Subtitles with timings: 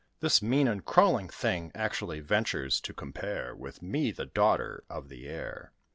[0.19, 5.27] This mean and crawling thing Actually ventures to compare With me, the daughter of the
[5.27, 5.73] air.